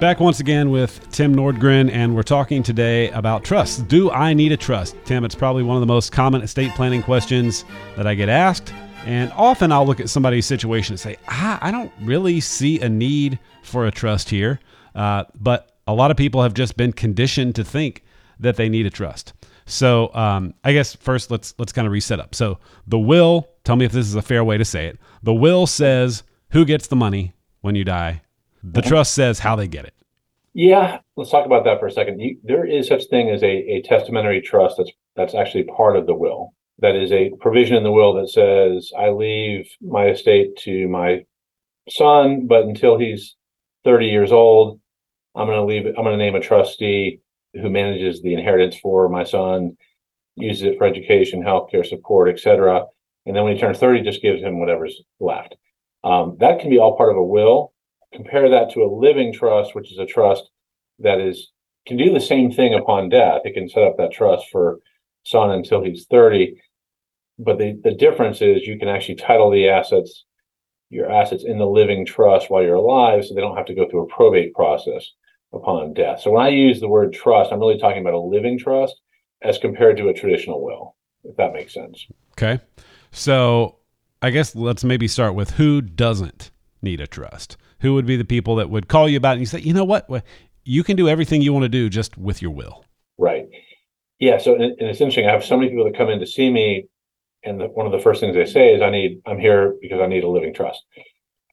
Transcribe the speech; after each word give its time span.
Back 0.00 0.20
once 0.20 0.40
again 0.40 0.68
with 0.68 1.10
Tim 1.10 1.34
Nordgren, 1.34 1.90
and 1.90 2.14
we're 2.14 2.22
talking 2.22 2.62
today 2.62 3.08
about 3.12 3.44
trust. 3.44 3.88
Do 3.88 4.10
I 4.10 4.34
need 4.34 4.52
a 4.52 4.56
trust? 4.56 4.94
Tim, 5.06 5.24
it's 5.24 5.34
probably 5.34 5.62
one 5.62 5.74
of 5.74 5.80
the 5.80 5.86
most 5.86 6.12
common 6.12 6.42
estate 6.42 6.70
planning 6.72 7.02
questions 7.02 7.64
that 7.96 8.06
I 8.06 8.14
get 8.14 8.28
asked. 8.28 8.74
And 9.06 9.32
often 9.32 9.72
I'll 9.72 9.86
look 9.86 9.98
at 9.98 10.10
somebody's 10.10 10.44
situation 10.44 10.92
and 10.92 11.00
say, 11.00 11.16
ah, 11.28 11.58
I 11.62 11.70
don't 11.70 11.90
really 12.02 12.40
see 12.40 12.78
a 12.80 12.90
need 12.90 13.38
for 13.62 13.86
a 13.86 13.90
trust 13.90 14.28
here. 14.28 14.60
Uh, 14.94 15.24
but 15.34 15.78
a 15.86 15.94
lot 15.94 16.10
of 16.10 16.18
people 16.18 16.42
have 16.42 16.52
just 16.52 16.76
been 16.76 16.92
conditioned 16.92 17.54
to 17.54 17.64
think 17.64 18.04
that 18.38 18.56
they 18.56 18.68
need 18.68 18.84
a 18.84 18.90
trust. 18.90 19.32
So 19.64 20.14
um, 20.14 20.52
I 20.62 20.74
guess 20.74 20.94
first 20.94 21.30
let's 21.30 21.54
let's 21.58 21.72
kind 21.72 21.86
of 21.86 21.92
reset 21.92 22.20
up. 22.20 22.34
So 22.34 22.58
the 22.86 22.98
will, 22.98 23.48
tell 23.64 23.76
me 23.76 23.86
if 23.86 23.92
this 23.92 24.06
is 24.06 24.14
a 24.14 24.20
fair 24.20 24.44
way 24.44 24.58
to 24.58 24.64
say 24.64 24.88
it. 24.88 24.98
The 25.22 25.34
will 25.34 25.66
says 25.66 26.22
who 26.50 26.66
gets 26.66 26.86
the 26.86 26.96
money 26.96 27.32
when 27.62 27.74
you 27.74 27.82
die 27.82 28.20
the 28.72 28.82
trust 28.82 29.14
says 29.14 29.38
how 29.38 29.56
they 29.56 29.68
get 29.68 29.84
it. 29.84 29.94
Yeah, 30.58 31.00
let's 31.18 31.30
talk 31.30 31.44
about 31.44 31.64
that 31.64 31.80
for 31.80 31.86
a 31.86 31.92
second. 31.92 32.18
You, 32.18 32.38
there 32.42 32.64
is 32.64 32.88
such 32.88 33.08
thing 33.10 33.28
as 33.28 33.42
a, 33.42 33.46
a 33.46 33.82
testamentary 33.82 34.40
trust 34.40 34.76
that's 34.78 34.90
that's 35.14 35.34
actually 35.34 35.64
part 35.64 35.96
of 35.96 36.06
the 36.06 36.14
will. 36.14 36.54
That 36.78 36.96
is 36.96 37.12
a 37.12 37.30
provision 37.40 37.76
in 37.76 37.82
the 37.82 37.92
will 37.92 38.14
that 38.14 38.30
says 38.30 38.90
I 38.98 39.10
leave 39.10 39.68
my 39.82 40.06
estate 40.06 40.56
to 40.60 40.88
my 40.88 41.24
son, 41.90 42.46
but 42.46 42.64
until 42.64 42.98
he's 42.98 43.36
30 43.84 44.06
years 44.06 44.32
old, 44.32 44.80
I'm 45.34 45.46
going 45.46 45.58
to 45.58 45.64
leave. 45.66 45.84
I'm 45.88 46.04
going 46.04 46.18
to 46.18 46.24
name 46.24 46.34
a 46.34 46.40
trustee 46.40 47.20
who 47.52 47.68
manages 47.68 48.22
the 48.22 48.32
inheritance 48.32 48.78
for 48.78 49.10
my 49.10 49.24
son, 49.24 49.76
uses 50.36 50.62
it 50.62 50.78
for 50.78 50.86
education, 50.86 51.42
healthcare 51.42 51.84
support, 51.84 52.30
etc. 52.30 52.86
And 53.26 53.36
then 53.36 53.44
when 53.44 53.52
he 53.52 53.60
turns 53.60 53.78
30, 53.78 54.04
just 54.04 54.22
gives 54.22 54.40
him 54.40 54.58
whatever's 54.58 55.02
left. 55.20 55.54
Um, 56.02 56.38
that 56.40 56.60
can 56.60 56.70
be 56.70 56.78
all 56.78 56.96
part 56.96 57.10
of 57.10 57.18
a 57.18 57.22
will 57.22 57.74
compare 58.16 58.48
that 58.48 58.70
to 58.72 58.82
a 58.82 58.92
living 58.92 59.32
trust, 59.32 59.74
which 59.74 59.92
is 59.92 59.98
a 59.98 60.06
trust 60.06 60.44
that 60.98 61.20
is 61.20 61.52
can 61.86 61.96
do 61.96 62.12
the 62.12 62.20
same 62.20 62.50
thing 62.50 62.74
upon 62.74 63.08
death. 63.08 63.42
It 63.44 63.54
can 63.54 63.68
set 63.68 63.84
up 63.84 63.96
that 63.98 64.12
trust 64.12 64.46
for 64.50 64.80
son 65.24 65.50
until 65.50 65.84
he's 65.84 66.06
30. 66.10 66.60
But 67.38 67.58
the, 67.58 67.78
the 67.84 67.94
difference 67.94 68.40
is 68.40 68.66
you 68.66 68.78
can 68.78 68.88
actually 68.88 69.16
title 69.16 69.50
the 69.50 69.68
assets, 69.68 70.24
your 70.90 71.10
assets 71.10 71.44
in 71.44 71.58
the 71.58 71.66
living 71.66 72.04
trust 72.04 72.50
while 72.50 72.62
you're 72.62 72.74
alive, 72.74 73.24
so 73.24 73.34
they 73.34 73.40
don't 73.40 73.56
have 73.56 73.66
to 73.66 73.74
go 73.74 73.88
through 73.88 74.04
a 74.04 74.08
probate 74.08 74.52
process 74.54 75.06
upon 75.52 75.94
death. 75.94 76.20
So 76.20 76.32
when 76.32 76.44
I 76.44 76.48
use 76.48 76.80
the 76.80 76.88
word 76.88 77.12
trust, 77.12 77.52
I'm 77.52 77.60
really 77.60 77.78
talking 77.78 78.00
about 78.00 78.14
a 78.14 78.18
living 78.18 78.58
trust 78.58 78.96
as 79.42 79.58
compared 79.58 79.96
to 79.98 80.08
a 80.08 80.14
traditional 80.14 80.64
will, 80.64 80.96
if 81.24 81.36
that 81.36 81.52
makes 81.52 81.74
sense. 81.74 82.04
Okay. 82.32 82.60
So 83.12 83.76
I 84.22 84.30
guess 84.30 84.56
let's 84.56 84.82
maybe 84.82 85.06
start 85.06 85.34
with 85.34 85.52
who 85.52 85.80
doesn't 85.80 86.50
need 86.82 87.00
a 87.00 87.06
trust 87.06 87.56
who 87.80 87.94
would 87.94 88.06
be 88.06 88.16
the 88.16 88.24
people 88.24 88.56
that 88.56 88.70
would 88.70 88.88
call 88.88 89.08
you 89.08 89.16
about 89.16 89.30
it 89.30 89.32
and 89.34 89.40
you 89.40 89.46
say, 89.46 89.60
you 89.60 89.74
know 89.74 89.84
what, 89.84 90.08
you 90.64 90.82
can 90.82 90.96
do 90.96 91.08
everything 91.08 91.42
you 91.42 91.52
want 91.52 91.64
to 91.64 91.68
do 91.68 91.88
just 91.88 92.18
with 92.18 92.42
your 92.42 92.50
will. 92.50 92.84
Right. 93.18 93.46
Yeah. 94.18 94.38
So, 94.38 94.54
and 94.54 94.74
it's 94.78 95.00
interesting. 95.00 95.26
I 95.26 95.32
have 95.32 95.44
so 95.44 95.56
many 95.56 95.70
people 95.70 95.84
that 95.84 95.96
come 95.96 96.08
in 96.08 96.20
to 96.20 96.26
see 96.26 96.50
me, 96.50 96.88
and 97.44 97.60
the, 97.60 97.66
one 97.66 97.86
of 97.86 97.92
the 97.92 97.98
first 97.98 98.20
things 98.20 98.34
they 98.34 98.46
say 98.46 98.74
is, 98.74 98.82
"I 98.82 98.90
need, 98.90 99.20
I'm 99.26 99.38
here 99.38 99.74
because 99.80 100.00
I 100.00 100.06
need 100.06 100.24
a 100.24 100.28
living 100.28 100.54
trust." 100.54 100.82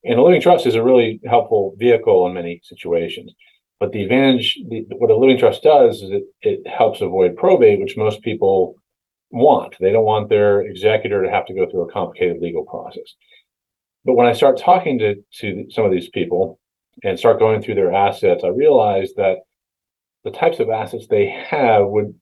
And 0.03 0.19
a 0.19 0.23
living 0.23 0.41
trust 0.41 0.65
is 0.65 0.75
a 0.75 0.83
really 0.83 1.19
helpful 1.25 1.75
vehicle 1.77 2.25
in 2.27 2.33
many 2.33 2.61
situations. 2.63 3.31
But 3.79 3.91
the 3.91 4.03
advantage, 4.03 4.57
the, 4.69 4.85
what 4.97 5.11
a 5.11 5.15
living 5.15 5.37
trust 5.37 5.63
does, 5.63 6.01
is 6.01 6.09
it 6.11 6.23
it 6.41 6.67
helps 6.67 7.01
avoid 7.01 7.35
probate, 7.35 7.79
which 7.79 7.97
most 7.97 8.21
people 8.21 8.75
want. 9.29 9.75
They 9.79 9.91
don't 9.91 10.05
want 10.05 10.29
their 10.29 10.61
executor 10.61 11.23
to 11.23 11.29
have 11.29 11.45
to 11.47 11.53
go 11.53 11.69
through 11.69 11.89
a 11.89 11.91
complicated 11.91 12.41
legal 12.41 12.65
process. 12.65 13.13
But 14.05 14.15
when 14.15 14.27
I 14.27 14.33
start 14.33 14.57
talking 14.57 14.99
to, 14.99 15.15
to 15.39 15.65
some 15.69 15.85
of 15.85 15.91
these 15.91 16.09
people 16.09 16.59
and 17.03 17.17
start 17.17 17.39
going 17.39 17.61
through 17.61 17.75
their 17.75 17.93
assets, 17.93 18.43
I 18.43 18.49
realize 18.49 19.11
that 19.15 19.37
the 20.23 20.31
types 20.31 20.59
of 20.59 20.69
assets 20.69 21.07
they 21.07 21.27
have 21.27 21.87
would 21.87 22.13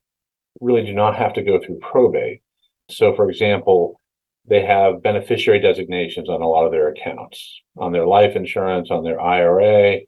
really 0.60 0.86
do 0.86 0.94
not 0.94 1.16
have 1.16 1.34
to 1.34 1.44
go 1.44 1.60
through 1.60 1.80
probate. 1.80 2.42
So, 2.90 3.16
for 3.16 3.30
example, 3.30 4.00
they 4.48 4.66
have 4.66 5.04
beneficiary 5.04 5.60
designations 5.60 6.30
on 6.30 6.42
a 6.42 6.48
lot 6.48 6.66
of 6.66 6.72
their 6.72 6.90
accounts, 6.90 7.62
on 7.78 7.92
their 7.92 8.08
life 8.08 8.36
insurance, 8.36 8.90
on 8.92 9.04
their 9.04 9.22
IRA, 9.22 10.00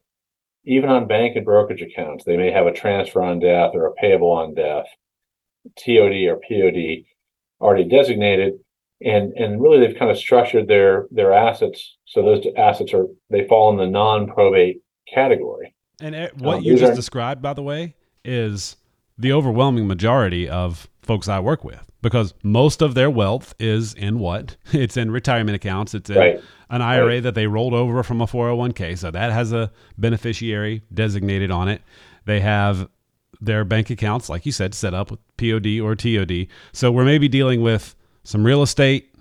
even 0.65 0.89
on 0.89 1.07
bank 1.07 1.35
and 1.35 1.45
brokerage 1.45 1.81
accounts. 1.81 2.23
They 2.23 2.37
may 2.37 2.51
have 2.51 2.67
a 2.67 2.73
transfer 2.73 3.21
on 3.21 3.39
death 3.39 3.71
or 3.73 3.87
a 3.87 3.93
payable 3.93 4.31
on 4.31 4.53
death, 4.53 4.87
TOD 5.77 6.27
or 6.27 6.39
POD 6.47 7.05
already 7.61 7.85
designated 7.85 8.53
and 9.05 9.33
and 9.33 9.61
really 9.61 9.79
they've 9.79 9.97
kind 9.97 10.11
of 10.11 10.17
structured 10.17 10.67
their 10.67 11.07
their 11.11 11.33
assets. 11.33 11.97
So 12.05 12.21
those 12.21 12.45
assets 12.57 12.93
are 12.93 13.07
they 13.29 13.47
fall 13.47 13.71
in 13.71 13.77
the 13.77 13.87
non-probate 13.87 14.81
category. 15.13 15.73
And 16.01 16.31
what 16.37 16.57
um, 16.57 16.63
you 16.63 16.77
just 16.77 16.93
are, 16.93 16.95
described 16.95 17.41
by 17.41 17.53
the 17.53 17.63
way 17.63 17.95
is 18.25 18.75
the 19.17 19.31
overwhelming 19.31 19.87
majority 19.87 20.49
of 20.49 20.87
folks 21.01 21.27
i 21.27 21.39
work 21.39 21.63
with 21.63 21.91
because 22.01 22.33
most 22.43 22.81
of 22.81 22.95
their 22.95 23.09
wealth 23.09 23.53
is 23.59 23.93
in 23.93 24.19
what? 24.19 24.57
It's 24.73 24.97
in 24.97 25.11
retirement 25.11 25.55
accounts. 25.55 25.93
It's 25.93 26.09
in 26.09 26.17
right. 26.17 26.41
an 26.69 26.81
ira 26.81 27.05
right. 27.05 27.23
that 27.23 27.35
they 27.35 27.47
rolled 27.47 27.73
over 27.73 28.03
from 28.03 28.21
a 28.21 28.27
401k 28.27 28.97
so 28.97 29.11
that 29.11 29.31
has 29.31 29.51
a 29.51 29.71
beneficiary 29.97 30.81
designated 30.93 31.51
on 31.51 31.67
it. 31.67 31.81
They 32.25 32.39
have 32.41 32.89
their 33.41 33.65
bank 33.65 33.89
accounts 33.89 34.29
like 34.29 34.45
you 34.45 34.51
said 34.51 34.73
set 34.73 34.93
up 34.93 35.11
with 35.11 35.19
pod 35.35 35.67
or 35.81 35.95
tod 35.95 36.47
so 36.71 36.91
we're 36.91 37.03
maybe 37.03 37.27
dealing 37.27 37.61
with 37.61 37.93
some 38.23 38.45
real 38.45 38.61
estate, 38.61 39.13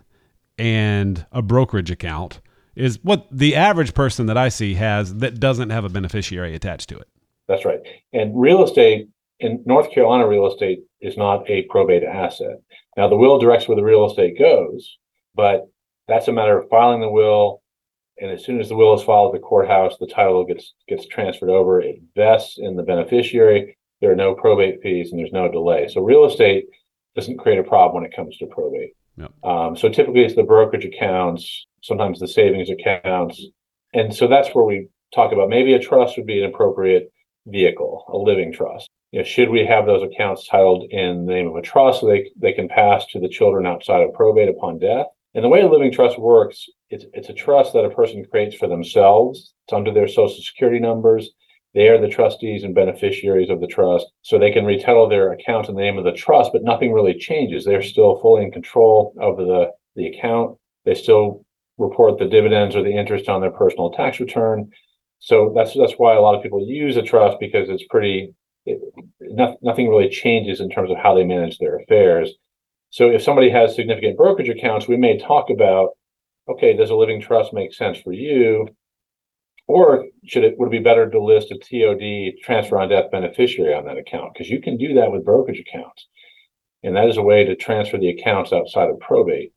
and 0.59 1.27
a 1.33 1.43
brokerage 1.43 1.91
account 1.91 2.41
is 2.75 2.99
what 3.03 3.27
the 3.31 3.55
average 3.55 3.95
person 3.95 4.27
that 4.27 4.39
I 4.39 4.49
see 4.49 4.75
has 4.75 5.17
that 5.17 5.41
doesn't 5.41 5.71
have 5.71 5.85
a 5.85 5.89
beneficiary 5.89 6.55
attached 6.55 6.89
to 6.91 6.99
it. 6.99 7.09
That's 7.49 7.65
right. 7.65 7.81
And 8.13 8.39
real 8.39 8.65
estate 8.65 9.09
in 9.41 9.63
North 9.67 9.91
Carolina, 9.91 10.27
real 10.27 10.47
estate 10.47 10.81
is 11.01 11.17
not 11.17 11.49
a 11.51 11.63
probate 11.69 12.05
asset. 12.05 12.63
Now, 12.97 13.09
the 13.09 13.17
will 13.17 13.39
directs 13.39 13.67
where 13.67 13.77
the 13.77 13.83
real 13.83 14.07
estate 14.07 14.39
goes, 14.39 14.99
but 15.35 15.69
that's 16.09 16.29
a 16.29 16.33
matter 16.33 16.59
of 16.59 16.69
filing 16.69 17.01
the 17.01 17.11
will. 17.11 17.63
And 18.21 18.31
as 18.31 18.45
soon 18.45 18.61
as 18.61 18.69
the 18.69 18.77
will 18.77 18.95
is 18.95 19.03
filed 19.03 19.35
at 19.35 19.41
the 19.41 19.47
courthouse, 19.47 19.97
the 19.99 20.07
title 20.07 20.45
gets 20.45 20.75
gets 20.89 21.07
transferred 21.07 21.51
over. 21.51 21.81
It 21.81 21.97
vests 22.15 22.59
in 22.59 22.77
the 22.77 22.83
beneficiary. 22.83 23.77
There 24.01 24.13
are 24.13 24.17
no 24.17 24.35
probate 24.35 24.81
fees 24.83 25.11
and 25.11 25.19
there's 25.19 25.33
no 25.33 25.51
delay. 25.51 25.89
So 25.89 26.03
real 26.03 26.25
estate 26.25 26.67
doesn't 27.15 27.39
create 27.39 27.59
a 27.59 27.65
problem 27.65 28.03
when 28.03 28.11
it 28.11 28.17
comes 28.17 28.37
to 28.39 28.47
probate. 28.47 28.93
Yep. 29.17 29.33
Um, 29.45 29.77
so 29.77 29.89
typically 29.89 30.25
it's 30.25 30.35
the 30.35 30.43
brokerage 30.43 30.85
accounts, 30.85 31.67
sometimes 31.83 32.19
the 32.19 32.29
savings 32.29 32.71
accounts. 32.71 33.45
And 33.93 34.15
so 34.15 34.27
that's 34.27 34.49
where 34.51 34.65
we 34.65 34.89
talk 35.15 35.33
about 35.33 35.51
maybe 35.51 35.75
a 35.75 35.79
trust 35.79 36.17
would 36.17 36.27
be 36.27 36.43
an 36.43 36.49
appropriate 36.49 37.13
vehicle, 37.47 38.05
a 38.09 38.17
living 38.17 38.53
trust. 38.53 38.89
You 39.11 39.21
know, 39.21 39.25
should 39.25 39.51
we 39.51 39.67
have 39.67 39.85
those 39.85 40.03
accounts 40.03 40.49
titled 40.49 40.91
in 40.91 41.27
the 41.27 41.33
name 41.35 41.49
of 41.49 41.57
a 41.57 41.63
trust 41.63 42.01
so 42.01 42.07
they, 42.07 42.31
they 42.37 42.53
can 42.53 42.69
pass 42.69 43.05
to 43.09 43.21
the 43.21 43.29
children 43.29 43.67
outside 43.67 44.03
of 44.03 44.15
probate 44.15 44.49
upon 44.49 44.79
death? 44.79 45.07
And 45.35 45.45
the 45.45 45.49
way 45.49 45.61
a 45.61 45.69
living 45.69 45.93
trust 45.93 46.19
works, 46.19 46.67
it's, 46.89 47.05
it's 47.13 47.29
a 47.29 47.35
trust 47.35 47.75
that 47.75 47.85
a 47.85 47.91
person 47.91 48.25
creates 48.31 48.55
for 48.55 48.69
themselves. 48.69 49.53
It's 49.67 49.73
under 49.73 49.93
their 49.93 50.09
social 50.09 50.43
security 50.43 50.79
numbers. 50.79 51.31
They 51.75 51.89
are 51.89 52.01
the 52.01 52.09
trustees 52.09 52.65
and 52.65 52.75
beneficiaries 52.75 53.49
of 53.49 53.61
the 53.61 53.67
trust, 53.67 54.07
so 54.21 54.39
they 54.39 54.53
can 54.53 54.65
retitle 54.65 55.09
their 55.09 55.33
account 55.33 55.69
in 55.69 55.75
the 55.75 55.81
name 55.81 55.97
of 55.97 56.05
the 56.05 56.13
trust, 56.13 56.51
but 56.53 56.63
nothing 56.63 56.93
really 56.93 57.15
changes. 57.15 57.65
They're 57.65 57.83
still 57.83 58.21
fully 58.21 58.43
in 58.45 58.51
control 58.51 59.15
of 59.19 59.39
the, 59.39 59.71
the 59.97 60.07
account. 60.07 60.59
They 60.85 60.95
still 60.95 61.45
report 61.79 62.19
the 62.19 62.27
dividends 62.27 62.77
or 62.77 62.83
the 62.83 62.97
interest 62.97 63.29
on 63.29 63.41
their 63.41 63.51
personal 63.51 63.91
tax 63.91 64.21
return. 64.21 64.71
So 65.19 65.53
that's 65.55 65.75
that's 65.75 65.95
why 65.95 66.15
a 66.15 66.21
lot 66.21 66.35
of 66.35 66.43
people 66.43 66.67
use 66.67 66.97
a 66.97 67.03
trust 67.03 67.39
because 67.41 67.69
it's 67.69 67.85
pretty. 67.89 68.35
It, 68.67 68.79
no, 69.21 69.57
nothing 69.63 69.89
really 69.89 70.09
changes 70.09 70.61
in 70.61 70.69
terms 70.69 70.91
of 70.91 70.97
how 70.97 71.15
they 71.15 71.25
manage 71.25 71.59
their 71.59 71.79
affairs. 71.79 72.33
So 72.91 73.09
if 73.09 73.23
somebody 73.23 73.49
has 73.51 73.75
significant 73.75 74.17
brokerage 74.17 74.51
accounts, 74.51 74.87
we 74.87 74.97
may 74.97 75.19
talk 75.19 75.49
about, 75.49 75.91
okay, 76.49 76.77
does 76.77 76.91
a 76.91 76.95
living 76.95 77.21
trust 77.21 77.53
make 77.53 77.73
sense 77.73 77.99
for 77.99 78.13
you? 78.13 78.69
Or 79.67 80.07
should 80.25 80.45
it 80.45 80.59
would 80.59 80.69
it 80.69 80.73
be 80.73 80.79
better 80.81 81.09
to 81.09 81.23
list 81.23 81.53
a 81.53 81.59
TOD 81.59 82.43
transfer 82.43 82.79
on 82.79 82.89
death 82.89 83.11
beneficiary 83.11 83.75
on 83.75 83.85
that 83.87 83.99
account? 83.99 84.35
Because 84.35 84.51
you 84.51 84.61
can 84.61 84.77
do 84.77 84.95
that 84.95 85.11
with 85.11 85.25
brokerage 85.25 85.61
accounts. 85.61 86.09
And 86.83 86.97
that 86.97 87.09
is 87.09 87.17
a 87.17 87.23
way 87.23 87.45
to 87.45 87.55
transfer 87.55 87.99
the 87.99 88.11
accounts 88.11 88.53
outside 88.53 88.91
of 88.91 88.99
probate. 89.01 89.53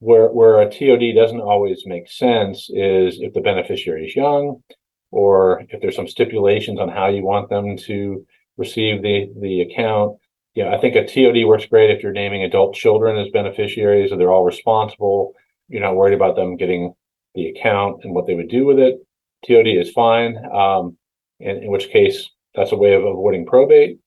Where 0.00 0.28
where 0.28 0.60
a 0.60 0.70
TOD 0.70 1.14
doesn't 1.14 1.40
always 1.40 1.82
make 1.86 2.10
sense 2.10 2.68
is 2.70 3.18
if 3.20 3.32
the 3.32 3.40
beneficiary 3.40 4.06
is 4.06 4.14
young, 4.14 4.62
or 5.10 5.64
if 5.70 5.80
there's 5.80 5.96
some 5.96 6.08
stipulations 6.08 6.78
on 6.78 6.88
how 6.88 7.08
you 7.08 7.24
want 7.24 7.48
them 7.48 7.76
to 7.76 8.24
receive 8.56 9.02
the, 9.02 9.32
the 9.40 9.62
account. 9.62 10.18
Know, 10.56 10.70
I 10.70 10.78
think 10.80 10.96
a 10.96 11.06
TOD 11.06 11.46
works 11.46 11.66
great 11.66 11.90
if 11.90 12.02
you're 12.02 12.12
naming 12.12 12.42
adult 12.42 12.74
children 12.74 13.16
as 13.16 13.30
beneficiaries, 13.32 14.10
or 14.10 14.18
they're 14.18 14.32
all 14.32 14.44
responsible. 14.44 15.32
You're 15.68 15.82
not 15.82 15.94
worried 15.94 16.14
about 16.14 16.34
them 16.34 16.56
getting 16.56 16.94
the 17.34 17.48
account 17.50 18.00
and 18.02 18.12
what 18.12 18.26
they 18.26 18.34
would 18.34 18.48
do 18.48 18.66
with 18.66 18.78
it. 18.78 18.96
TOD 19.46 19.66
is 19.66 19.90
fine, 19.90 20.36
um, 20.52 20.96
in, 21.40 21.64
in 21.64 21.70
which 21.70 21.90
case 21.90 22.28
that's 22.54 22.72
a 22.72 22.76
way 22.76 22.94
of 22.94 23.04
avoiding 23.04 23.46
probate. 23.46 23.98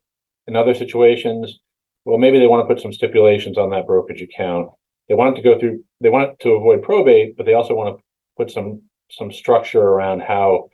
In 0.48 0.56
other 0.56 0.74
situations, 0.74 1.60
well, 2.06 2.18
maybe 2.18 2.40
they 2.40 2.48
want 2.48 2.68
to 2.68 2.74
put 2.74 2.82
some 2.82 2.94
stipulations 2.94 3.58
on 3.58 3.70
that 3.70 3.88
brokerage 3.88 4.22
account. 4.22 4.70
They 5.08 5.16
want 5.16 5.38
it 5.38 5.42
to 5.42 5.48
go 5.48 5.60
through. 5.60 5.84
They 6.00 6.10
want 6.10 6.32
it 6.32 6.40
to 6.42 6.52
avoid 6.52 6.82
probate, 6.82 7.38
but 7.38 7.46
they 7.46 7.54
also 7.54 7.76
want 7.76 7.98
to 7.98 8.04
put 8.38 8.52
some 8.52 8.82
some 9.10 9.32
structure 9.32 9.82
around 9.82 10.22
how 10.22 10.70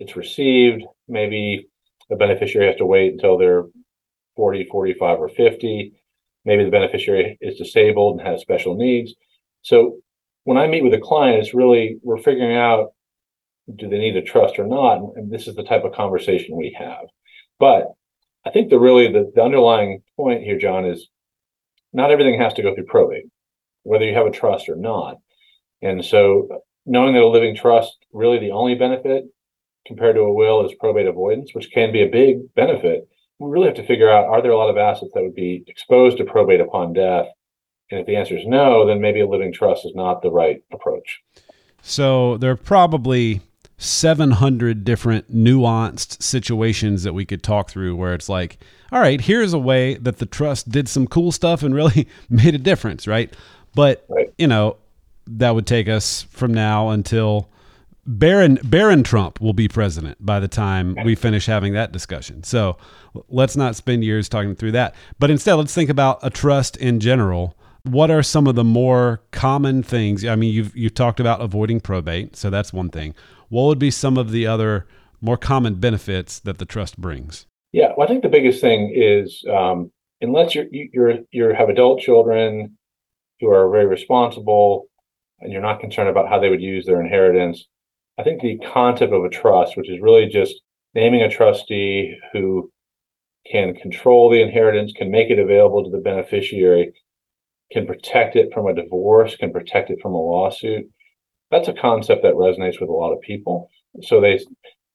it's 0.00 0.16
received. 0.16 0.82
maybe 1.08 1.68
the 2.08 2.16
beneficiary 2.16 2.66
has 2.66 2.76
to 2.76 2.86
wait 2.86 3.12
until 3.12 3.38
they're 3.38 3.64
40, 4.36 4.66
45, 4.70 5.18
or 5.20 5.28
50. 5.28 5.92
Maybe 6.44 6.64
the 6.64 6.70
beneficiary 6.70 7.38
is 7.40 7.58
disabled 7.58 8.18
and 8.18 8.26
has 8.26 8.40
special 8.40 8.74
needs. 8.74 9.14
So 9.62 9.98
when 10.44 10.58
I 10.58 10.66
meet 10.66 10.82
with 10.82 10.94
a 10.94 10.98
client, 10.98 11.38
it's 11.40 11.54
really 11.54 11.98
we're 12.02 12.18
figuring 12.18 12.56
out 12.56 12.92
do 13.76 13.88
they 13.88 13.98
need 13.98 14.16
a 14.16 14.22
trust 14.22 14.58
or 14.58 14.66
not, 14.66 14.98
and 15.16 15.30
this 15.30 15.46
is 15.46 15.54
the 15.54 15.64
type 15.64 15.84
of 15.84 15.92
conversation 15.92 16.56
we 16.56 16.76
have. 16.78 17.06
But 17.58 17.92
I 18.44 18.50
think 18.50 18.70
the 18.70 18.78
really 18.78 19.10
the, 19.12 19.30
the 19.34 19.42
underlying 19.42 20.02
point 20.16 20.42
here, 20.42 20.58
John, 20.58 20.84
is 20.84 21.08
not 21.92 22.10
everything 22.10 22.40
has 22.40 22.54
to 22.54 22.62
go 22.62 22.74
through 22.74 22.86
probate, 22.86 23.26
whether 23.82 24.04
you 24.04 24.14
have 24.14 24.26
a 24.26 24.30
trust 24.30 24.68
or 24.68 24.76
not. 24.76 25.16
And 25.80 26.04
so 26.04 26.62
knowing 26.86 27.14
that 27.14 27.22
a 27.22 27.28
living 27.28 27.54
trust 27.54 27.96
really 28.12 28.38
the 28.38 28.50
only 28.50 28.74
benefit 28.74 29.24
compared 29.86 30.16
to 30.16 30.22
a 30.22 30.32
will 30.32 30.64
is 30.64 30.74
probate 30.78 31.06
avoidance, 31.06 31.54
which 31.54 31.70
can 31.70 31.92
be 31.92 32.02
a 32.02 32.08
big 32.08 32.52
benefit. 32.54 33.08
We 33.38 33.50
really 33.50 33.66
have 33.66 33.76
to 33.76 33.86
figure 33.86 34.10
out 34.10 34.26
are 34.26 34.40
there 34.40 34.52
a 34.52 34.56
lot 34.56 34.70
of 34.70 34.76
assets 34.76 35.10
that 35.14 35.22
would 35.22 35.34
be 35.34 35.64
exposed 35.66 36.18
to 36.18 36.24
probate 36.24 36.60
upon 36.60 36.92
death? 36.92 37.26
And 37.90 38.00
if 38.00 38.06
the 38.06 38.16
answer 38.16 38.36
is 38.36 38.46
no, 38.46 38.86
then 38.86 39.00
maybe 39.00 39.20
a 39.20 39.26
living 39.26 39.52
trust 39.52 39.84
is 39.84 39.94
not 39.94 40.22
the 40.22 40.30
right 40.30 40.62
approach. 40.72 41.20
So 41.82 42.38
there 42.38 42.52
are 42.52 42.56
probably 42.56 43.40
700 43.82 44.84
different 44.84 45.34
nuanced 45.34 46.22
situations 46.22 47.02
that 47.02 47.12
we 47.12 47.24
could 47.24 47.42
talk 47.42 47.70
through 47.70 47.96
where 47.96 48.14
it's 48.14 48.28
like, 48.28 48.58
all 48.90 49.00
right, 49.00 49.20
here's 49.20 49.52
a 49.52 49.58
way 49.58 49.94
that 49.94 50.18
the 50.18 50.26
trust 50.26 50.70
did 50.70 50.88
some 50.88 51.06
cool 51.06 51.32
stuff 51.32 51.62
and 51.62 51.74
really 51.74 52.06
made 52.28 52.54
a 52.54 52.58
difference, 52.58 53.06
right? 53.06 53.32
But, 53.74 54.04
right. 54.08 54.32
you 54.38 54.46
know, 54.46 54.76
that 55.26 55.54
would 55.54 55.66
take 55.66 55.88
us 55.88 56.22
from 56.22 56.52
now 56.52 56.90
until 56.90 57.48
Baron 58.04 58.58
Barron 58.64 59.04
Trump 59.04 59.40
will 59.40 59.52
be 59.52 59.68
president 59.68 60.24
by 60.24 60.40
the 60.40 60.48
time 60.48 60.96
we 61.04 61.14
finish 61.14 61.46
having 61.46 61.72
that 61.74 61.92
discussion. 61.92 62.42
So 62.42 62.76
let's 63.28 63.56
not 63.56 63.76
spend 63.76 64.04
years 64.04 64.28
talking 64.28 64.56
through 64.56 64.72
that. 64.72 64.94
But 65.18 65.30
instead, 65.30 65.54
let's 65.54 65.74
think 65.74 65.88
about 65.88 66.18
a 66.22 66.30
trust 66.30 66.76
in 66.76 66.98
general. 66.98 67.56
What 67.84 68.10
are 68.10 68.22
some 68.22 68.46
of 68.46 68.54
the 68.54 68.64
more 68.64 69.22
common 69.32 69.82
things? 69.82 70.24
I 70.24 70.36
mean, 70.36 70.52
you've 70.52 70.76
you've 70.76 70.94
talked 70.94 71.20
about 71.20 71.40
avoiding 71.40 71.80
probate, 71.80 72.36
so 72.36 72.50
that's 72.50 72.72
one 72.72 72.90
thing. 72.90 73.14
What 73.48 73.64
would 73.64 73.78
be 73.78 73.90
some 73.90 74.16
of 74.16 74.30
the 74.30 74.46
other 74.46 74.86
more 75.20 75.36
common 75.36 75.74
benefits 75.76 76.38
that 76.40 76.58
the 76.58 76.64
trust 76.64 77.00
brings? 77.00 77.46
Yeah, 77.72 77.92
well, 77.96 78.06
I 78.06 78.08
think 78.08 78.22
the 78.22 78.28
biggest 78.28 78.60
thing 78.60 78.92
is 78.94 79.44
um, 79.52 79.90
unless 80.20 80.54
you're 80.54 80.66
you're 80.70 81.18
you 81.30 81.52
have 81.54 81.68
adult 81.68 82.00
children 82.00 82.78
who 83.40 83.48
are 83.48 83.70
very 83.70 83.86
responsible 83.86 84.86
and 85.40 85.52
you're 85.52 85.60
not 85.60 85.80
concerned 85.80 86.08
about 86.08 86.28
how 86.28 86.38
they 86.38 86.48
would 86.48 86.62
use 86.62 86.86
their 86.86 87.00
inheritance 87.00 87.66
I 88.18 88.22
think 88.22 88.40
the 88.40 88.58
concept 88.72 89.12
of 89.12 89.24
a 89.24 89.30
trust, 89.30 89.76
which 89.76 89.90
is 89.90 90.00
really 90.00 90.26
just 90.26 90.60
naming 90.94 91.22
a 91.22 91.30
trustee 91.30 92.16
who 92.32 92.70
can 93.50 93.74
control 93.74 94.30
the 94.30 94.42
inheritance, 94.42 94.92
can 94.92 95.10
make 95.10 95.30
it 95.30 95.38
available 95.38 95.82
to 95.84 95.90
the 95.90 95.98
beneficiary, 95.98 96.92
can 97.72 97.86
protect 97.86 98.36
it 98.36 98.52
from 98.52 98.66
a 98.66 98.74
divorce, 98.74 99.36
can 99.36 99.52
protect 99.52 99.90
it 99.90 99.98
from 100.00 100.14
a 100.14 100.20
lawsuit. 100.20 100.88
That's 101.50 101.68
a 101.68 101.74
concept 101.74 102.22
that 102.22 102.34
resonates 102.34 102.80
with 102.80 102.88
a 102.88 102.92
lot 102.92 103.12
of 103.12 103.20
people. 103.20 103.70
So 104.02 104.20
they 104.20 104.40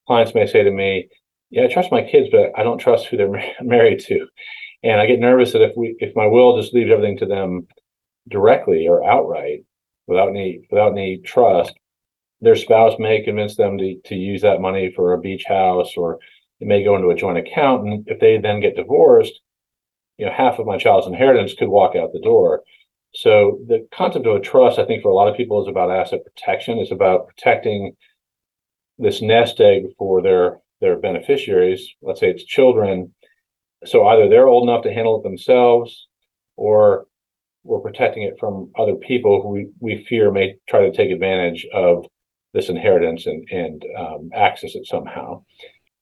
clients 0.08 0.34
may 0.36 0.48
say 0.48 0.64
to 0.64 0.72
me, 0.72 1.08
"Yeah, 1.50 1.64
I 1.64 1.68
trust 1.68 1.92
my 1.92 2.04
kids, 2.04 2.30
but 2.32 2.52
I 2.56 2.64
don't 2.64 2.80
trust 2.80 3.08
who 3.08 3.18
they're 3.18 3.44
married 3.62 4.00
to." 4.08 4.28
And 4.84 5.02
I 5.02 5.08
get 5.08 5.20
nervous 5.20 5.54
that 5.54 5.62
if 5.62 5.74
we 5.76 5.96
if 6.00 6.16
my 6.16 6.28
will 6.28 6.60
just 6.60 6.74
leaves 6.74 6.92
everything 6.92 7.18
to 7.20 7.26
them 7.26 7.68
directly 8.30 8.88
or 8.88 9.04
outright 9.04 9.64
without 10.08 10.30
any 10.30 10.62
without 10.72 10.92
any 10.92 11.20
trust, 11.20 11.74
their 12.42 12.56
spouse 12.56 12.96
may 13.00 13.24
convince 13.24 13.56
them 13.56 13.78
to, 13.78 13.96
to 14.06 14.16
use 14.16 14.42
that 14.42 14.62
money 14.62 14.92
for 14.96 15.14
a 15.14 15.20
beach 15.20 15.46
house 15.48 15.94
or 15.98 16.20
it 16.60 16.68
may 16.68 16.84
go 16.84 16.96
into 16.96 17.10
a 17.10 17.16
joint 17.16 17.38
account. 17.38 17.88
And 17.88 18.08
if 18.08 18.20
they 18.20 18.38
then 18.38 18.60
get 18.60 18.76
divorced, 18.76 19.40
you 20.18 20.26
know, 20.26 20.32
half 20.32 20.60
of 20.60 20.66
my 20.66 20.78
child's 20.78 21.08
inheritance 21.08 21.54
could 21.54 21.70
walk 21.70 21.96
out 21.96 22.12
the 22.14 22.22
door. 22.22 22.64
So 23.14 23.60
the 23.68 23.88
concept 23.94 24.28
of 24.28 24.36
a 24.36 24.40
trust, 24.40 24.80
I 24.80 24.86
think 24.86 25.02
for 25.02 25.10
a 25.10 25.16
lot 25.16 25.28
of 25.28 25.38
people 25.38 25.62
is 25.62 25.68
about 25.68 25.92
asset 25.92 26.22
protection. 26.24 26.80
It's 26.80 26.92
about 26.92 27.28
protecting 27.28 27.96
this 28.98 29.22
nest 29.22 29.60
egg 29.60 29.86
for 29.98 30.22
their 30.22 30.60
their 30.82 30.98
beneficiaries. 30.98 31.88
Let's 32.02 32.20
say 32.20 32.30
it's 32.30 32.44
children. 32.44 33.14
So 33.86 34.08
either 34.08 34.30
they're 34.30 34.48
old 34.48 34.68
enough 34.68 34.84
to 34.84 34.94
handle 34.94 35.20
it 35.20 35.24
themselves 35.24 36.08
or 36.56 37.08
we're 37.64 37.80
protecting 37.80 38.24
it 38.24 38.40
from 38.40 38.72
other 38.78 38.96
people 38.96 39.42
who 39.42 39.50
we, 39.50 39.68
we 39.80 40.06
fear 40.08 40.32
may 40.32 40.56
try 40.70 40.82
to 40.82 40.92
take 40.92 41.12
advantage 41.12 41.68
of 41.74 42.06
this 42.54 42.70
inheritance 42.70 43.26
and, 43.26 43.48
and 43.52 43.86
um, 43.98 44.30
access 44.34 44.76
it 44.76 44.86
somehow. 44.86 45.44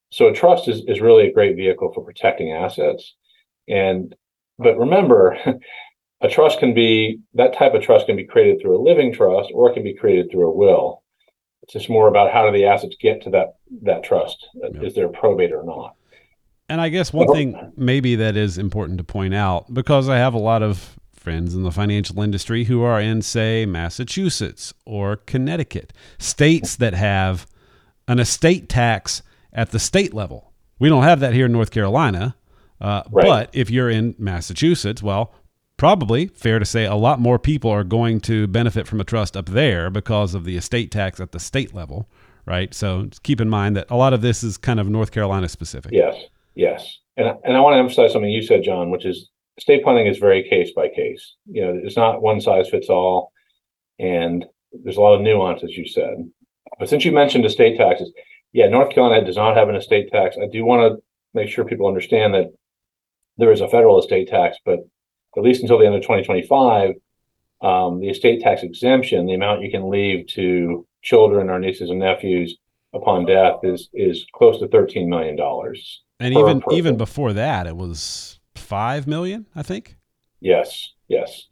So 0.09 0.27
a 0.27 0.33
trust 0.33 0.67
is, 0.67 0.83
is 0.87 1.01
really 1.01 1.27
a 1.27 1.33
great 1.33 1.55
vehicle 1.55 1.91
for 1.93 2.03
protecting 2.03 2.51
assets. 2.51 3.15
And 3.67 4.15
but 4.57 4.77
remember, 4.77 5.37
a 6.21 6.29
trust 6.29 6.59
can 6.59 6.73
be 6.73 7.19
that 7.33 7.55
type 7.55 7.73
of 7.73 7.83
trust 7.83 8.07
can 8.07 8.15
be 8.15 8.25
created 8.25 8.61
through 8.61 8.77
a 8.77 8.83
living 8.83 9.13
trust 9.13 9.51
or 9.53 9.69
it 9.69 9.73
can 9.73 9.83
be 9.83 9.95
created 9.95 10.31
through 10.31 10.49
a 10.49 10.55
will. 10.55 11.03
It's 11.63 11.73
just 11.73 11.89
more 11.89 12.07
about 12.07 12.31
how 12.31 12.45
do 12.45 12.55
the 12.55 12.65
assets 12.65 12.95
get 12.99 13.23
to 13.23 13.29
that 13.31 13.55
that 13.83 14.03
trust? 14.03 14.47
Uh, 14.63 14.69
yep. 14.73 14.83
Is 14.83 14.95
there 14.95 15.07
a 15.07 15.09
probate 15.09 15.51
or 15.51 15.63
not? 15.63 15.95
And 16.69 16.81
I 16.81 16.89
guess 16.89 17.13
one 17.13 17.27
uh-huh. 17.27 17.33
thing 17.33 17.73
maybe 17.75 18.15
that 18.15 18.35
is 18.35 18.57
important 18.57 18.97
to 18.97 19.03
point 19.03 19.33
out 19.33 19.73
because 19.73 20.09
I 20.09 20.17
have 20.17 20.33
a 20.33 20.39
lot 20.39 20.63
of 20.63 20.97
friends 21.25 21.55
in 21.55 21.63
the 21.63 21.71
financial 21.71 22.21
industry 22.21 22.65
who 22.65 22.83
are 22.83 23.01
in, 23.01 23.19
say, 23.19 23.65
Massachusetts 23.65 24.75
or 24.85 25.15
Connecticut, 25.15 25.91
states 26.19 26.75
that 26.75 26.93
have 26.93 27.47
an 28.07 28.19
estate 28.19 28.69
tax 28.69 29.23
at 29.51 29.71
the 29.71 29.79
state 29.79 30.13
level. 30.13 30.53
We 30.77 30.87
don't 30.87 31.01
have 31.01 31.19
that 31.21 31.33
here 31.33 31.47
in 31.47 31.51
North 31.51 31.71
Carolina. 31.71 32.35
Uh, 32.81 33.03
right. 33.11 33.25
But 33.25 33.49
if 33.53 33.69
you're 33.69 33.89
in 33.89 34.15
Massachusetts, 34.17 35.01
well, 35.01 35.33
probably 35.77 36.27
fair 36.27 36.59
to 36.59 36.65
say 36.65 36.85
a 36.85 36.95
lot 36.95 37.19
more 37.19 37.39
people 37.39 37.69
are 37.69 37.83
going 37.83 38.19
to 38.21 38.47
benefit 38.47 38.87
from 38.87 39.01
a 39.01 39.03
trust 39.03 39.35
up 39.35 39.47
there 39.47 39.89
because 39.89 40.33
of 40.33 40.45
the 40.45 40.57
estate 40.57 40.91
tax 40.91 41.19
at 41.19 41.31
the 41.31 41.39
state 41.39 41.73
level, 41.73 42.09
right? 42.45 42.73
So 42.73 43.09
keep 43.23 43.41
in 43.41 43.49
mind 43.49 43.75
that 43.77 43.89
a 43.89 43.95
lot 43.95 44.13
of 44.13 44.21
this 44.21 44.43
is 44.43 44.57
kind 44.57 44.79
of 44.79 44.87
North 44.87 45.11
Carolina 45.11 45.49
specific. 45.49 45.91
Yes, 45.93 46.15
yes. 46.55 46.99
And, 47.17 47.27
and 47.43 47.55
I 47.55 47.59
want 47.59 47.75
to 47.75 47.79
emphasize 47.79 48.11
something 48.11 48.29
you 48.29 48.41
said, 48.41 48.63
John, 48.63 48.89
which 48.89 49.05
is 49.05 49.29
estate 49.57 49.83
planning 49.83 50.07
is 50.07 50.17
very 50.17 50.47
case 50.49 50.71
by 50.75 50.89
case. 50.89 51.35
You 51.49 51.61
know, 51.61 51.79
it's 51.83 51.97
not 51.97 52.21
one 52.21 52.41
size 52.41 52.69
fits 52.69 52.89
all, 52.89 53.31
and 53.99 54.45
there's 54.83 54.97
a 54.97 55.01
lot 55.01 55.15
of 55.15 55.21
nuance, 55.21 55.63
as 55.63 55.77
you 55.77 55.87
said. 55.87 56.29
But 56.77 56.89
since 56.89 57.05
you 57.05 57.13
mentioned 57.13 57.45
estate 57.45 57.77
taxes, 57.77 58.11
yeah, 58.51 58.67
North 58.67 58.93
Carolina 58.93 59.25
does 59.25 59.37
not 59.37 59.55
have 59.55 59.69
an 59.69 59.75
estate 59.75 60.11
tax. 60.11 60.37
I 60.41 60.47
do 60.47 60.65
want 60.65 60.81
to 60.81 61.03
make 61.33 61.49
sure 61.49 61.63
people 61.65 61.87
understand 61.87 62.33
that 62.33 62.53
there 63.37 63.51
is 63.51 63.61
a 63.61 63.67
federal 63.67 63.99
estate 63.99 64.27
tax, 64.27 64.57
but 64.65 64.79
at 65.37 65.43
least 65.43 65.61
until 65.61 65.79
the 65.79 65.85
end 65.85 65.95
of 65.95 66.01
2025, 66.01 66.95
um, 67.61 67.99
the 67.99 68.09
estate 68.09 68.41
tax 68.41 68.63
exemption, 68.63 69.25
the 69.25 69.33
amount 69.33 69.61
you 69.61 69.71
can 69.71 69.89
leave 69.89 70.27
to 70.27 70.85
children 71.01 71.49
or 71.49 71.59
nieces 71.59 71.89
and 71.89 71.99
nephews 71.99 72.57
upon 72.93 73.25
death, 73.25 73.59
is 73.63 73.89
is 73.93 74.25
close 74.33 74.59
to 74.59 74.67
13 74.67 75.09
million 75.09 75.35
dollars. 75.35 76.01
And 76.19 76.33
even 76.33 76.61
person. 76.61 76.77
even 76.77 76.97
before 76.97 77.33
that, 77.33 77.67
it 77.67 77.75
was 77.75 78.39
five 78.55 79.07
million, 79.07 79.45
I 79.55 79.63
think. 79.63 79.97
Yes, 80.41 80.93
yes, 81.07 81.45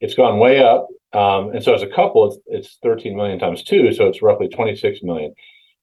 it's 0.00 0.14
gone 0.14 0.38
way 0.38 0.62
up, 0.62 0.88
um, 1.12 1.50
and 1.50 1.62
so 1.62 1.74
as 1.74 1.82
a 1.82 1.86
couple, 1.86 2.26
it's 2.26 2.38
it's 2.46 2.78
13 2.82 3.16
million 3.16 3.38
times 3.38 3.62
two, 3.62 3.92
so 3.92 4.06
it's 4.06 4.22
roughly 4.22 4.48
26 4.48 5.00
million. 5.02 5.34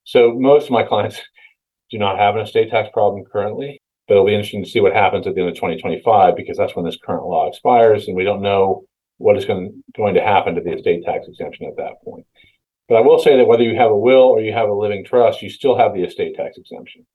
So 0.03 0.33
most 0.33 0.65
of 0.65 0.71
my 0.71 0.83
clients 0.83 1.19
do 1.91 1.97
not 1.97 2.17
have 2.17 2.35
an 2.35 2.41
estate 2.41 2.69
tax 2.69 2.89
problem 2.93 3.23
currently, 3.31 3.78
but 4.09 4.15
it'll 4.15 4.25
be 4.25 4.33
interesting 4.33 4.63
to 4.63 4.69
see 4.69 4.79
what 4.79 4.91
happens 4.91 5.27
at 5.27 5.35
the 5.35 5.41
end 5.41 5.49
of 5.49 5.55
2025 5.55 6.35
because 6.35 6.57
that's 6.57 6.75
when 6.75 6.83
this 6.83 6.97
current 6.97 7.25
law 7.25 7.47
expires, 7.47 8.07
and 8.07 8.17
we 8.17 8.23
don't 8.23 8.41
know 8.41 8.83
what 9.19 9.37
is 9.37 9.45
going 9.45 9.83
going 9.95 10.15
to 10.15 10.21
happen 10.21 10.55
to 10.55 10.61
the 10.61 10.73
estate 10.73 11.03
tax 11.05 11.27
exemption 11.27 11.67
at 11.67 11.77
that 11.77 12.01
point. 12.03 12.25
But 12.87 12.95
I 12.95 13.01
will 13.01 13.19
say 13.19 13.37
that 13.37 13.45
whether 13.45 13.63
you 13.63 13.77
have 13.77 13.91
a 13.91 13.97
will 13.97 14.23
or 14.23 14.41
you 14.41 14.51
have 14.51 14.67
a 14.67 14.73
living 14.73 15.05
trust, 15.05 15.43
you 15.43 15.49
still 15.51 15.77
have 15.77 15.93
the 15.93 16.03
estate 16.03 16.35
tax 16.35 16.57
exemption. 16.57 17.05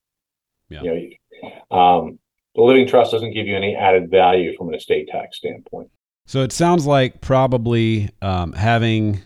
Yeah. 0.69 0.83
You 0.83 0.89
know, 0.89 0.95
you, 0.95 1.77
um, 1.77 2.19
the 2.55 2.61
living 2.61 2.87
trust 2.87 3.11
doesn't 3.11 3.33
give 3.33 3.45
you 3.45 3.57
any 3.57 3.75
added 3.75 4.09
value 4.09 4.55
from 4.57 4.69
an 4.69 4.75
estate 4.75 5.09
tax 5.09 5.35
standpoint. 5.37 5.89
So 6.25 6.43
it 6.43 6.53
sounds 6.53 6.85
like 6.85 7.19
probably 7.19 8.09
um, 8.21 8.53
having, 8.53 9.21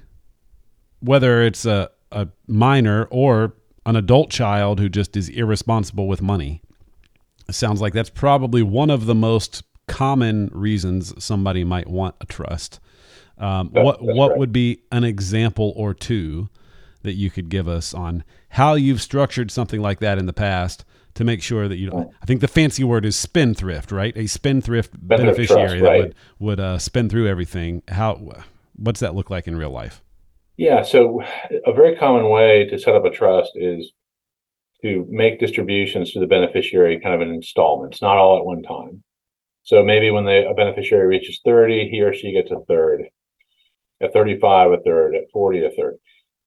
whether 1.01 1.43
it's 1.43 1.67
a, 1.67 1.91
a 2.11 2.27
minor 2.47 3.07
or 3.11 3.53
an 3.85 3.95
adult 3.95 4.31
child 4.31 4.79
who 4.79 4.89
just 4.89 5.15
is 5.15 5.29
irresponsible 5.29 6.07
with 6.07 6.21
money, 6.21 6.63
sounds 7.55 7.81
like 7.81 7.93
that's 7.93 8.09
probably 8.09 8.61
one 8.63 8.89
of 8.89 9.05
the 9.05 9.15
most 9.15 9.63
common 9.87 10.49
reasons 10.53 11.13
somebody 11.23 11.63
might 11.63 11.87
want 11.87 12.15
a 12.21 12.25
trust. 12.25 12.79
Um, 13.37 13.69
what 13.71 14.01
what 14.01 14.31
right. 14.31 14.37
would 14.37 14.51
be 14.51 14.83
an 14.91 15.03
example 15.03 15.73
or 15.75 15.93
two 15.93 16.49
that 17.03 17.13
you 17.13 17.29
could 17.29 17.49
give 17.49 17.67
us 17.67 17.93
on 17.93 18.23
how 18.49 18.73
you've 18.73 19.01
structured 19.01 19.49
something 19.51 19.81
like 19.81 19.99
that 19.99 20.17
in 20.17 20.25
the 20.25 20.33
past 20.33 20.83
to 21.15 21.23
make 21.23 21.41
sure 21.41 21.67
that 21.67 21.77
you 21.77 21.89
don't. 21.89 22.11
I 22.21 22.25
think 22.25 22.41
the 22.41 22.47
fancy 22.47 22.83
word 22.83 23.05
is 23.05 23.15
spendthrift, 23.15 23.91
right? 23.91 24.15
A 24.15 24.27
spendthrift, 24.27 24.93
spendthrift 24.93 25.07
beneficiary 25.07 25.79
trust, 25.79 25.83
right. 25.83 26.01
that 26.01 26.07
would 26.07 26.15
would 26.39 26.59
uh, 26.59 26.77
spend 26.77 27.09
through 27.09 27.27
everything. 27.27 27.81
How 27.87 28.43
what's 28.75 28.99
that 28.99 29.15
look 29.15 29.29
like 29.29 29.47
in 29.47 29.55
real 29.55 29.71
life? 29.71 30.01
Yeah, 30.57 30.83
so 30.83 31.23
a 31.65 31.71
very 31.71 31.95
common 31.95 32.29
way 32.29 32.67
to 32.69 32.77
set 32.77 32.93
up 32.93 33.05
a 33.05 33.09
trust 33.09 33.53
is 33.55 33.93
to 34.81 35.05
make 35.09 35.39
distributions 35.39 36.11
to 36.11 36.19
the 36.19 36.27
beneficiary 36.27 36.99
kind 36.99 37.15
of 37.15 37.21
in 37.21 37.33
installments, 37.33 38.01
not 38.01 38.17
all 38.17 38.37
at 38.37 38.45
one 38.45 38.63
time. 38.63 39.03
So 39.63 39.83
maybe 39.83 40.09
when 40.09 40.25
the, 40.25 40.49
a 40.49 40.53
beneficiary 40.53 41.07
reaches 41.07 41.41
30, 41.43 41.89
he 41.89 42.01
or 42.01 42.13
she 42.13 42.31
gets 42.31 42.51
a 42.51 42.59
third. 42.67 43.03
At 44.01 44.13
35, 44.13 44.71
a 44.71 44.77
third. 44.77 45.15
At 45.15 45.29
40, 45.31 45.65
a 45.65 45.71
third. 45.71 45.97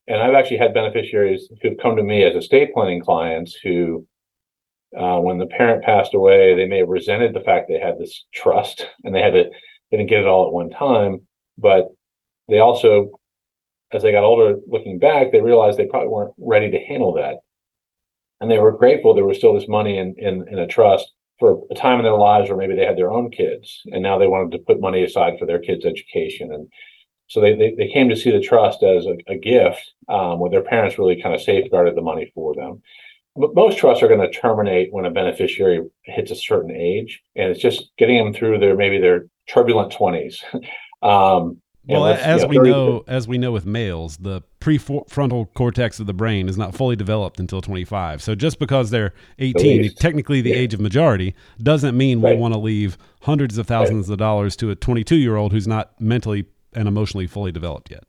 And 0.09 0.21
I've 0.21 0.35
actually 0.35 0.57
had 0.57 0.75
beneficiaries 0.75 1.49
who've 1.61 1.79
come 1.81 1.97
to 1.97 2.03
me 2.03 2.25
as 2.25 2.35
estate 2.35 2.73
planning 2.75 3.01
clients 3.01 3.55
who, 3.55 4.07
uh, 4.99 5.19
when 5.19 5.39
the 5.39 5.47
parent 5.47 5.85
passed 5.85 6.15
away, 6.15 6.55
they 6.55 6.67
may 6.67 6.79
have 6.79 6.89
resented 6.89 7.35
the 7.35 7.41
fact 7.41 7.69
they 7.69 7.79
had 7.79 7.99
this 7.99 8.25
trust 8.35 8.89
and 9.05 9.15
they 9.15 9.21
had 9.21 9.35
to, 9.35 9.45
they 9.91 9.97
didn't 9.97 10.11
get 10.11 10.21
it 10.21 10.27
all 10.27 10.47
at 10.47 10.53
one 10.53 10.71
time. 10.71 11.27
But 11.59 11.89
they 12.49 12.59
also, 12.59 13.11
as 13.93 14.03
they 14.03 14.11
got 14.11 14.25
older, 14.25 14.57
looking 14.67 14.99
back, 14.99 15.31
they 15.31 15.41
realized 15.41 15.79
they 15.79 15.87
probably 15.87 16.09
weren't 16.09 16.35
ready 16.39 16.71
to 16.71 16.85
handle 16.85 17.13
that. 17.15 17.37
And 18.43 18.51
they 18.51 18.59
were 18.59 18.73
grateful 18.73 19.15
there 19.15 19.25
was 19.25 19.39
still 19.39 19.55
this 19.55 19.69
money 19.69 19.99
in, 19.99 20.17
in, 20.19 20.47
in 20.49 20.59
a 20.59 20.67
trust 20.67 21.13
for 21.39 21.61
a 21.71 21.75
time 21.77 22.01
in 22.01 22.05
their 22.05 22.19
lives 22.19 22.49
where 22.49 22.59
maybe 22.59 22.75
they 22.75 22.85
had 22.85 22.99
their 22.99 23.13
own 23.13 23.31
kids 23.31 23.83
and 23.93 24.03
now 24.03 24.19
they 24.19 24.27
wanted 24.27 24.51
to 24.51 24.65
put 24.65 24.81
money 24.81 25.05
aside 25.05 25.39
for 25.39 25.47
their 25.47 25.61
kids' 25.61 25.87
education. 25.87 26.53
And 26.53 26.69
so 27.29 27.41
they, 27.41 27.55
they, 27.55 27.73
they 27.79 27.89
came 27.89 28.09
to 28.09 28.17
see 28.17 28.33
the 28.33 28.41
trust 28.41 28.83
as 28.83 29.07
a, 29.07 29.15
a 29.33 29.39
gift 29.39 29.93
um, 30.09 30.41
where 30.41 30.51
their 30.51 30.65
parents 30.65 30.99
really 30.99 31.23
kind 31.23 31.37
of 31.37 31.41
safeguarded 31.41 31.95
the 31.97 32.03
money 32.03 32.33
for 32.35 32.53
them. 32.57 32.83
But 33.37 33.55
most 33.55 33.79
trusts 33.79 34.03
are 34.03 34.09
going 34.09 34.21
to 34.21 34.31
terminate 34.41 34.93
when 34.93 35.05
a 35.05 35.11
beneficiary 35.11 35.81
hits 36.03 36.33
a 36.33 36.37
certain 36.37 36.73
age, 36.73 37.23
and 37.37 37.49
it's 37.49 37.63
just 37.63 37.93
getting 37.97 38.19
them 38.19 38.35
through 38.35 38.59
their 38.59 38.77
maybe 38.77 39.01
their 39.01 39.27
turbulent 39.49 39.93
twenties. 39.93 40.45
um, 41.03 41.62
well, 41.89 42.07
as 42.07 42.43
you 42.43 42.49
know, 42.49 42.49
we 42.49 42.71
know, 42.71 43.05
as 43.09 43.27
we 43.27 43.39
know 43.39 43.51
with 43.51 43.67
males, 43.67 44.17
the 44.19 44.43
prefrontal 44.61 45.53
cortex 45.55 45.99
of 45.99 46.07
the 46.07 46.13
brain 46.15 46.49
is 46.49 46.57
not 46.57 46.75
fully 46.75 46.95
developed 46.95 47.41
until 47.41 47.61
25. 47.61 48.23
So 48.23 48.35
just 48.35 48.59
because 48.59 48.91
they're 48.91 49.13
18, 49.41 49.95
technically 49.95 50.41
the 50.41 50.51
yeah. 50.51 50.57
age 50.57 50.75
of 50.75 50.81
majority, 50.81 51.35
doesn't 51.61 51.97
mean 51.97 52.21
right. 52.21 52.37
we 52.37 52.41
want 52.41 52.55
to 52.55 52.61
leave 52.61 52.97
hundreds 53.23 53.59
of 53.59 53.67
thousands 53.67 54.09
right. 54.09 54.15
of 54.15 54.19
dollars 54.19 54.55
to 54.57 54.71
a 54.71 54.77
22 54.77 55.17
year 55.17 55.37
old 55.37 55.53
who's 55.53 55.67
not 55.67 56.01
mentally 56.01 56.47
and 56.75 56.87
emotionally 56.87 57.27
fully 57.27 57.51
developed 57.51 57.91
yet. 57.91 58.05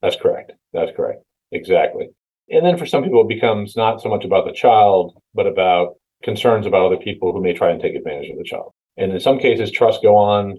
That's 0.00 0.16
correct. 0.16 0.52
That's 0.72 0.90
correct. 0.96 1.22
Exactly. 1.52 2.08
And 2.50 2.66
then 2.66 2.76
for 2.76 2.86
some 2.86 3.04
people, 3.04 3.22
it 3.22 3.28
becomes 3.28 3.76
not 3.76 4.02
so 4.02 4.08
much 4.08 4.24
about 4.24 4.46
the 4.46 4.52
child, 4.52 5.14
but 5.32 5.46
about 5.46 5.94
concerns 6.24 6.66
about 6.66 6.86
other 6.86 6.96
people 6.96 7.32
who 7.32 7.40
may 7.40 7.52
try 7.52 7.70
and 7.70 7.80
take 7.80 7.94
advantage 7.94 8.30
of 8.30 8.38
the 8.38 8.44
child. 8.44 8.72
And 8.96 9.12
in 9.12 9.20
some 9.20 9.38
cases, 9.38 9.70
trusts 9.70 10.02
go 10.02 10.16
on 10.16 10.58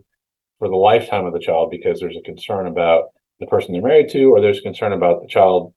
for 0.64 0.70
the 0.70 0.78
lifetime 0.78 1.26
of 1.26 1.34
the 1.34 1.42
child 1.42 1.70
because 1.70 2.00
there's 2.00 2.16
a 2.16 2.22
concern 2.22 2.68
about 2.68 3.08
the 3.42 3.46
person 3.48 3.74
they're 3.74 3.82
married 3.82 4.08
to, 4.08 4.28
or 4.28 4.40
there's 4.40 4.60
a 4.60 4.62
concern 4.62 4.94
about 4.94 5.22
the 5.22 5.28
child 5.28 5.74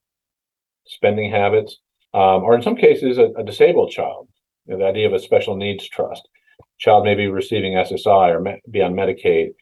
spending 0.86 1.28
habits, 1.28 1.78
um, 2.14 2.44
or 2.44 2.54
in 2.54 2.62
some 2.62 2.76
cases, 2.76 3.18
a, 3.18 3.30
a 3.36 3.42
disabled 3.42 3.90
child. 3.90 4.28
You 4.64 4.74
know, 4.74 4.78
the 4.78 4.88
idea 4.88 5.08
of 5.08 5.12
a 5.12 5.18
special 5.18 5.56
needs 5.56 5.88
trust. 5.88 6.28
Child 6.78 7.02
may 7.04 7.16
be 7.16 7.26
receiving 7.26 7.72
SSI 7.72 8.30
or 8.30 8.40
me- 8.40 8.62
be 8.70 8.80
on 8.80 8.94
Medicaid 8.94 9.54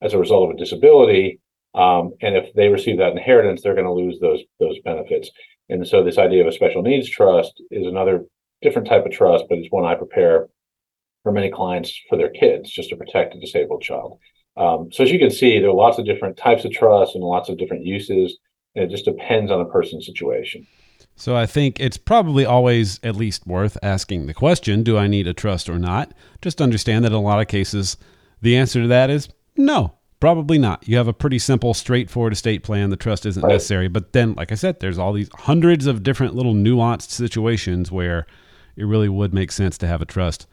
as 0.00 0.14
a 0.14 0.18
result 0.18 0.48
of 0.48 0.56
a 0.56 0.58
disability, 0.58 1.38
um, 1.74 2.14
and 2.22 2.34
if 2.34 2.54
they 2.54 2.68
receive 2.68 2.96
that 2.96 3.12
inheritance, 3.12 3.60
they're 3.60 3.74
going 3.74 3.84
to 3.84 3.92
lose 3.92 4.20
those 4.20 4.40
those 4.58 4.78
benefits. 4.86 5.30
And 5.68 5.86
so, 5.86 6.02
this 6.02 6.16
idea 6.16 6.40
of 6.40 6.46
a 6.46 6.52
special 6.52 6.80
needs 6.80 7.10
trust 7.10 7.62
is 7.70 7.86
another 7.86 8.24
different 8.62 8.88
type 8.88 9.04
of 9.04 9.12
trust, 9.12 9.44
but 9.50 9.58
it's 9.58 9.70
one 9.70 9.84
I 9.84 9.96
prepare 9.96 10.48
for 11.24 11.30
many 11.30 11.50
clients 11.50 11.92
for 12.08 12.16
their 12.16 12.30
kids, 12.30 12.70
just 12.70 12.88
to 12.88 12.96
protect 12.96 13.34
a 13.34 13.40
disabled 13.40 13.82
child. 13.82 14.18
Um, 14.56 14.90
so 14.92 15.04
as 15.04 15.10
you 15.10 15.18
can 15.18 15.30
see, 15.30 15.58
there 15.58 15.70
are 15.70 15.74
lots 15.74 15.98
of 15.98 16.04
different 16.04 16.36
types 16.36 16.64
of 16.64 16.72
trust 16.72 17.14
and 17.14 17.24
lots 17.24 17.48
of 17.48 17.58
different 17.58 17.84
uses. 17.84 18.38
And 18.74 18.84
it 18.84 18.90
just 18.90 19.04
depends 19.04 19.50
on 19.50 19.58
the 19.58 19.66
person's 19.66 20.06
situation. 20.06 20.66
So 21.16 21.36
I 21.36 21.46
think 21.46 21.78
it's 21.78 21.96
probably 21.96 22.44
always 22.44 22.98
at 23.02 23.16
least 23.16 23.46
worth 23.46 23.76
asking 23.82 24.26
the 24.26 24.34
question, 24.34 24.82
do 24.82 24.96
I 24.96 25.06
need 25.06 25.26
a 25.26 25.34
trust 25.34 25.68
or 25.68 25.78
not? 25.78 26.12
Just 26.40 26.60
understand 26.60 27.04
that 27.04 27.12
in 27.12 27.16
a 27.16 27.20
lot 27.20 27.40
of 27.40 27.48
cases, 27.48 27.96
the 28.40 28.56
answer 28.56 28.82
to 28.82 28.88
that 28.88 29.10
is 29.10 29.28
no, 29.56 29.94
probably 30.20 30.58
not. 30.58 30.88
You 30.88 30.96
have 30.96 31.08
a 31.08 31.12
pretty 31.12 31.38
simple, 31.38 31.74
straightforward 31.74 32.32
estate 32.32 32.62
plan. 32.62 32.90
The 32.90 32.96
trust 32.96 33.26
isn't 33.26 33.42
right. 33.42 33.52
necessary. 33.52 33.88
But 33.88 34.12
then, 34.12 34.34
like 34.34 34.52
I 34.52 34.54
said, 34.54 34.80
there's 34.80 34.98
all 34.98 35.12
these 35.12 35.28
hundreds 35.34 35.86
of 35.86 36.02
different 36.02 36.34
little 36.34 36.54
nuanced 36.54 37.10
situations 37.10 37.92
where 37.92 38.26
it 38.76 38.84
really 38.84 39.08
would 39.08 39.34
make 39.34 39.52
sense 39.52 39.76
to 39.78 39.86
have 39.86 40.00
a 40.00 40.06
trust. 40.06 40.46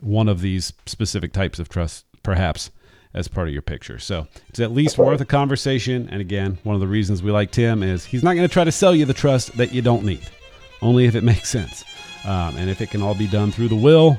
One 0.00 0.28
of 0.28 0.40
these 0.40 0.72
specific 0.86 1.32
types 1.32 1.60
of 1.60 1.68
trust, 1.68 2.04
perhaps 2.24 2.70
as 3.14 3.28
part 3.28 3.48
of 3.48 3.52
your 3.52 3.62
picture. 3.62 3.98
So 3.98 4.26
it's 4.48 4.60
at 4.60 4.72
least 4.72 4.98
worth 4.98 5.20
a 5.20 5.24
conversation. 5.24 6.08
And 6.10 6.20
again, 6.20 6.58
one 6.64 6.74
of 6.74 6.80
the 6.80 6.86
reasons 6.86 7.22
we 7.22 7.30
like 7.30 7.50
Tim 7.50 7.82
is 7.82 8.04
he's 8.04 8.22
not 8.22 8.34
going 8.34 8.46
to 8.46 8.52
try 8.52 8.64
to 8.64 8.72
sell 8.72 8.94
you 8.94 9.04
the 9.04 9.14
trust 9.14 9.56
that 9.56 9.72
you 9.72 9.82
don't 9.82 10.04
need, 10.04 10.26
only 10.80 11.04
if 11.04 11.14
it 11.14 11.24
makes 11.24 11.48
sense. 11.48 11.84
Um, 12.24 12.56
and 12.56 12.70
if 12.70 12.80
it 12.80 12.90
can 12.90 13.02
all 13.02 13.14
be 13.14 13.26
done 13.26 13.50
through 13.50 13.68
the 13.68 13.76
will, 13.76 14.16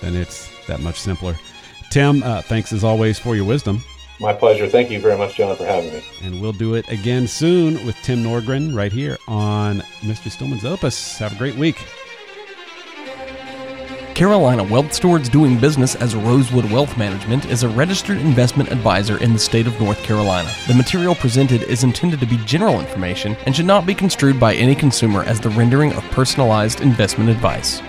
then 0.00 0.16
it's 0.16 0.50
that 0.66 0.80
much 0.80 0.98
simpler. 0.98 1.36
Tim, 1.90 2.22
uh, 2.22 2.42
thanks 2.42 2.72
as 2.72 2.82
always 2.82 3.18
for 3.18 3.36
your 3.36 3.44
wisdom. 3.44 3.82
My 4.20 4.32
pleasure. 4.32 4.68
Thank 4.68 4.90
you 4.90 5.00
very 5.00 5.18
much, 5.18 5.34
John, 5.34 5.54
for 5.56 5.64
having 5.64 5.92
me. 5.92 6.02
And 6.22 6.40
we'll 6.40 6.52
do 6.52 6.74
it 6.74 6.88
again 6.88 7.26
soon 7.26 7.84
with 7.84 7.96
Tim 8.02 8.22
Nordgren 8.22 8.74
right 8.74 8.92
here 8.92 9.18
on 9.26 9.80
Mr. 10.00 10.30
Stillman's 10.30 10.64
Opus. 10.64 11.18
Have 11.18 11.32
a 11.34 11.36
great 11.36 11.56
week. 11.56 11.76
Carolina 14.14 14.62
Wealth 14.62 14.92
Stewards 14.92 15.28
doing 15.28 15.58
business 15.58 15.96
as 15.96 16.14
Rosewood 16.14 16.70
Wealth 16.70 16.96
Management 16.96 17.46
is 17.46 17.64
a 17.64 17.68
registered 17.68 18.18
investment 18.18 18.70
advisor 18.70 19.18
in 19.18 19.32
the 19.32 19.38
state 19.40 19.66
of 19.66 19.80
North 19.80 20.00
Carolina. 20.04 20.48
The 20.68 20.74
material 20.74 21.16
presented 21.16 21.64
is 21.64 21.82
intended 21.82 22.20
to 22.20 22.26
be 22.26 22.36
general 22.44 22.78
information 22.78 23.36
and 23.44 23.56
should 23.56 23.66
not 23.66 23.86
be 23.86 23.94
construed 23.94 24.38
by 24.38 24.54
any 24.54 24.76
consumer 24.76 25.24
as 25.24 25.40
the 25.40 25.50
rendering 25.50 25.92
of 25.94 26.04
personalized 26.12 26.80
investment 26.80 27.28
advice. 27.28 27.82